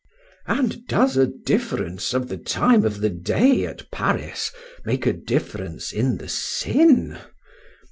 —And 0.47 0.87
does 0.87 1.13
the 1.13 1.27
difference 1.27 2.15
of 2.15 2.27
the 2.27 2.37
time 2.39 2.85
of 2.85 3.01
the 3.01 3.09
day 3.11 3.65
at 3.65 3.91
Paris 3.91 4.51
make 4.83 5.05
a 5.05 5.13
difference 5.13 5.91
in 5.91 6.17
the 6.17 6.27
sin? 6.27 7.19